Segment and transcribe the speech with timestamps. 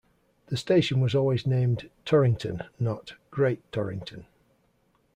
[0.47, 4.25] The station was always named 'Torrington', not 'Great Torrington'.